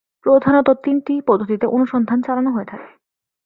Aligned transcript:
প্রধানত 0.25 0.67
তিনটি 0.83 1.13
পদ্ধতিতে 1.27 1.65
অনুসন্ধান 1.67 2.19
চালানো 2.21 2.49
হয়ে 2.51 2.69
থাকে। 2.71 2.89